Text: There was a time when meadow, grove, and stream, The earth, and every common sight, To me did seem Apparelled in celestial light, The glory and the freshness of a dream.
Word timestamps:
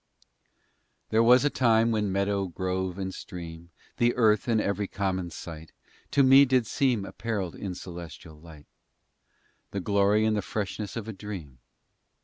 There 1.09 1.21
was 1.21 1.45
a 1.45 1.51
time 1.51 1.91
when 1.91 2.11
meadow, 2.11 2.47
grove, 2.47 2.97
and 2.97 3.13
stream, 3.13 3.69
The 3.97 4.15
earth, 4.15 4.47
and 4.47 4.59
every 4.59 4.87
common 4.87 5.29
sight, 5.29 5.71
To 6.09 6.23
me 6.23 6.43
did 6.43 6.65
seem 6.65 7.05
Apparelled 7.05 7.53
in 7.53 7.75
celestial 7.75 8.39
light, 8.39 8.65
The 9.69 9.79
glory 9.79 10.25
and 10.25 10.35
the 10.35 10.41
freshness 10.41 10.95
of 10.95 11.07
a 11.07 11.13
dream. 11.13 11.59